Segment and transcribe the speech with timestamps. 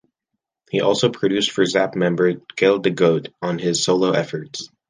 [0.71, 4.67] He also produced for Zapp member Dale DeGroat on his solo efforts.